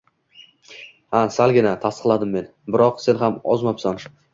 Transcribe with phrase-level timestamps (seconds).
[1.11, 4.07] Ha, salgina,– tasdiqladim men,– biroq sen ham ozmabsan.